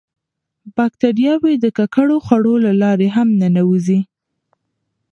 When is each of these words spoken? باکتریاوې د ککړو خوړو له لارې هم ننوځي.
باکتریاوې 0.75 1.53
د 1.63 1.65
ککړو 1.77 2.17
خوړو 2.25 2.53
له 2.65 2.71
لارې 2.81 3.07
هم 3.15 3.27
ننوځي. 3.41 3.99